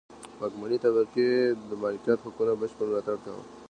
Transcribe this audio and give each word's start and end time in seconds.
واکمنې 0.39 0.77
طبقې 0.85 1.27
د 1.69 1.71
مالکیت 1.83 2.19
حقونو 2.25 2.53
بشپړ 2.61 2.85
ملاتړ 2.91 3.15
کاوه. 3.23 3.43